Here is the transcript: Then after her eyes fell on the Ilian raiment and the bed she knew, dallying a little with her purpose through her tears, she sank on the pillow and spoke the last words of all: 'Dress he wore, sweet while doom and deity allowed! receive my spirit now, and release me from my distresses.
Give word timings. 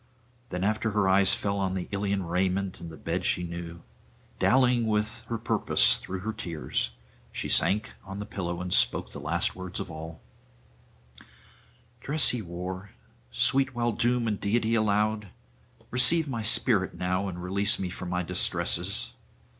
Then 0.49 0.63
after 0.63 0.89
her 0.93 1.07
eyes 1.07 1.35
fell 1.35 1.59
on 1.59 1.75
the 1.75 1.87
Ilian 1.91 2.23
raiment 2.23 2.81
and 2.81 2.89
the 2.89 2.97
bed 2.97 3.23
she 3.23 3.43
knew, 3.43 3.83
dallying 4.39 4.79
a 4.85 4.89
little 4.89 4.93
with 4.93 5.21
her 5.27 5.37
purpose 5.37 5.95
through 5.97 6.21
her 6.21 6.33
tears, 6.33 6.89
she 7.31 7.47
sank 7.47 7.93
on 8.03 8.17
the 8.17 8.25
pillow 8.25 8.61
and 8.61 8.73
spoke 8.73 9.11
the 9.11 9.19
last 9.19 9.55
words 9.55 9.79
of 9.79 9.91
all: 9.91 10.19
'Dress 11.99 12.29
he 12.29 12.41
wore, 12.41 12.89
sweet 13.31 13.75
while 13.75 13.91
doom 13.91 14.27
and 14.27 14.41
deity 14.41 14.73
allowed! 14.73 15.27
receive 15.91 16.27
my 16.27 16.41
spirit 16.41 16.95
now, 16.95 17.27
and 17.27 17.43
release 17.43 17.77
me 17.77 17.89
from 17.91 18.09
my 18.09 18.23
distresses. 18.23 19.11